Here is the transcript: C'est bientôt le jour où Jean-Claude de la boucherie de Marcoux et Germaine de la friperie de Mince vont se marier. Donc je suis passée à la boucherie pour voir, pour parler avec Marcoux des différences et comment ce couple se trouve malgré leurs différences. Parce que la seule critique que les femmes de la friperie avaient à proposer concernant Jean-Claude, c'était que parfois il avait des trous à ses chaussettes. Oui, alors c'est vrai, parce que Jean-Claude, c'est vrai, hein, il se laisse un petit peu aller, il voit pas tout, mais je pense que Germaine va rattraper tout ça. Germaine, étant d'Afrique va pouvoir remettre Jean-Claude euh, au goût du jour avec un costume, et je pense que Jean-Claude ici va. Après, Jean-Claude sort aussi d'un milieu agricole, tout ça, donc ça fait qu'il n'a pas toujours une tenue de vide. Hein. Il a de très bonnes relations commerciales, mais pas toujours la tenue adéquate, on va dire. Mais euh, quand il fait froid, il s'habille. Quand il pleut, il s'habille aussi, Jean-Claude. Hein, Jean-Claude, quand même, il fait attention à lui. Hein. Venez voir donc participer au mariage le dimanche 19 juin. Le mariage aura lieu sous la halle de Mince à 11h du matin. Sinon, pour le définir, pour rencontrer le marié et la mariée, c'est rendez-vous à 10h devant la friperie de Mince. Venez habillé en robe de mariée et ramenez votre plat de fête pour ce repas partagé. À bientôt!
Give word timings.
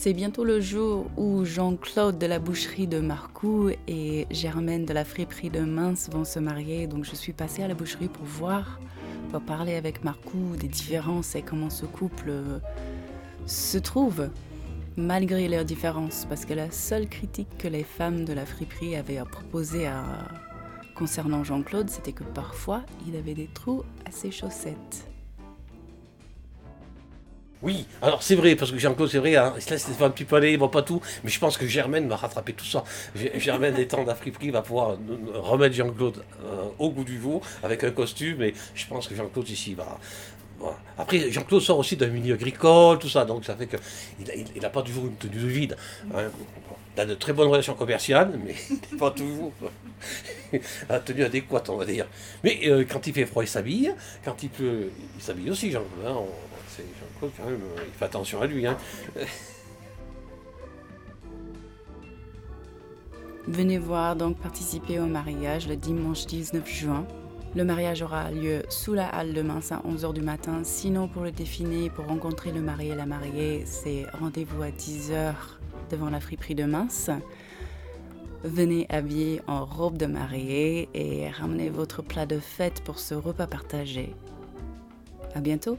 C'est 0.00 0.12
bientôt 0.12 0.44
le 0.44 0.60
jour 0.60 1.06
où 1.16 1.44
Jean-Claude 1.44 2.18
de 2.18 2.26
la 2.26 2.38
boucherie 2.38 2.86
de 2.86 3.00
Marcoux 3.00 3.70
et 3.88 4.28
Germaine 4.30 4.84
de 4.84 4.92
la 4.92 5.04
friperie 5.04 5.50
de 5.50 5.58
Mince 5.58 6.08
vont 6.08 6.24
se 6.24 6.38
marier. 6.38 6.86
Donc 6.86 7.04
je 7.04 7.16
suis 7.16 7.32
passée 7.32 7.64
à 7.64 7.68
la 7.68 7.74
boucherie 7.74 8.06
pour 8.06 8.24
voir, 8.24 8.78
pour 9.32 9.40
parler 9.40 9.74
avec 9.74 10.04
Marcoux 10.04 10.54
des 10.56 10.68
différences 10.68 11.34
et 11.34 11.42
comment 11.42 11.68
ce 11.68 11.84
couple 11.84 12.32
se 13.46 13.76
trouve 13.76 14.30
malgré 14.96 15.48
leurs 15.48 15.64
différences. 15.64 16.26
Parce 16.28 16.44
que 16.44 16.54
la 16.54 16.70
seule 16.70 17.08
critique 17.08 17.48
que 17.58 17.66
les 17.66 17.82
femmes 17.82 18.24
de 18.24 18.32
la 18.32 18.46
friperie 18.46 18.94
avaient 18.94 19.18
à 19.18 19.24
proposer 19.24 19.88
concernant 20.94 21.42
Jean-Claude, 21.42 21.90
c'était 21.90 22.12
que 22.12 22.22
parfois 22.22 22.84
il 23.08 23.16
avait 23.16 23.34
des 23.34 23.48
trous 23.52 23.82
à 24.06 24.12
ses 24.12 24.30
chaussettes. 24.30 25.10
Oui, 27.60 27.86
alors 28.02 28.22
c'est 28.22 28.36
vrai, 28.36 28.54
parce 28.54 28.70
que 28.70 28.78
Jean-Claude, 28.78 29.08
c'est 29.10 29.18
vrai, 29.18 29.34
hein, 29.34 29.52
il 29.56 29.62
se 29.62 29.70
laisse 29.70 29.88
un 30.00 30.10
petit 30.10 30.24
peu 30.24 30.36
aller, 30.36 30.52
il 30.52 30.58
voit 30.58 30.70
pas 30.70 30.82
tout, 30.82 31.00
mais 31.24 31.30
je 31.30 31.40
pense 31.40 31.56
que 31.56 31.66
Germaine 31.66 32.08
va 32.08 32.14
rattraper 32.14 32.52
tout 32.52 32.64
ça. 32.64 32.84
Germaine, 33.34 33.76
étant 33.78 34.04
d'Afrique 34.04 34.36
va 34.52 34.62
pouvoir 34.62 34.96
remettre 35.34 35.74
Jean-Claude 35.74 36.22
euh, 36.44 36.64
au 36.78 36.90
goût 36.90 37.02
du 37.02 37.20
jour 37.20 37.42
avec 37.64 37.82
un 37.82 37.90
costume, 37.90 38.42
et 38.42 38.54
je 38.74 38.86
pense 38.86 39.08
que 39.08 39.16
Jean-Claude 39.16 39.48
ici 39.48 39.74
va. 39.74 39.98
Après, 40.96 41.30
Jean-Claude 41.32 41.62
sort 41.62 41.78
aussi 41.78 41.96
d'un 41.96 42.08
milieu 42.08 42.34
agricole, 42.34 42.98
tout 42.98 43.08
ça, 43.08 43.24
donc 43.24 43.44
ça 43.44 43.56
fait 43.56 43.66
qu'il 43.66 44.62
n'a 44.62 44.70
pas 44.70 44.82
toujours 44.82 45.06
une 45.06 45.16
tenue 45.16 45.40
de 45.40 45.46
vide. 45.46 45.76
Hein. 46.14 46.28
Il 46.96 47.00
a 47.00 47.06
de 47.06 47.14
très 47.14 47.32
bonnes 47.32 47.48
relations 47.48 47.74
commerciales, 47.74 48.38
mais 48.44 48.54
pas 48.98 49.10
toujours 49.10 49.52
la 50.88 51.00
tenue 51.00 51.24
adéquate, 51.24 51.68
on 51.68 51.76
va 51.76 51.84
dire. 51.84 52.06
Mais 52.44 52.60
euh, 52.64 52.84
quand 52.88 53.06
il 53.06 53.12
fait 53.12 53.26
froid, 53.26 53.42
il 53.42 53.48
s'habille. 53.48 53.94
Quand 54.24 54.42
il 54.42 54.50
pleut, 54.50 54.90
il 55.16 55.22
s'habille 55.22 55.50
aussi, 55.50 55.70
Jean-Claude. 55.70 56.06
Hein, 56.06 56.22
Jean-Claude, 56.78 57.32
quand 57.36 57.44
même, 57.44 57.60
il 57.86 57.92
fait 57.92 58.04
attention 58.04 58.40
à 58.40 58.46
lui. 58.46 58.66
Hein. 58.66 58.76
Venez 63.48 63.78
voir 63.78 64.14
donc 64.14 64.36
participer 64.36 64.98
au 65.00 65.06
mariage 65.06 65.68
le 65.68 65.76
dimanche 65.76 66.26
19 66.26 66.68
juin. 66.68 67.06
Le 67.56 67.64
mariage 67.64 68.02
aura 68.02 68.30
lieu 68.30 68.62
sous 68.68 68.92
la 68.92 69.08
halle 69.08 69.32
de 69.32 69.40
Mince 69.40 69.72
à 69.72 69.80
11h 69.88 70.12
du 70.12 70.20
matin. 70.20 70.60
Sinon, 70.64 71.08
pour 71.08 71.22
le 71.22 71.30
définir, 71.30 71.90
pour 71.94 72.04
rencontrer 72.04 72.52
le 72.52 72.60
marié 72.60 72.90
et 72.90 72.94
la 72.94 73.06
mariée, 73.06 73.62
c'est 73.64 74.04
rendez-vous 74.20 74.62
à 74.62 74.68
10h 74.68 75.32
devant 75.90 76.10
la 76.10 76.20
friperie 76.20 76.54
de 76.54 76.64
Mince. 76.64 77.10
Venez 78.44 78.86
habillé 78.88 79.40
en 79.48 79.64
robe 79.64 79.98
de 79.98 80.06
mariée 80.06 80.88
et 80.94 81.28
ramenez 81.28 81.70
votre 81.70 82.02
plat 82.02 82.24
de 82.24 82.38
fête 82.38 82.82
pour 82.84 83.00
ce 83.00 83.14
repas 83.14 83.48
partagé. 83.48 84.14
À 85.34 85.40
bientôt! 85.40 85.76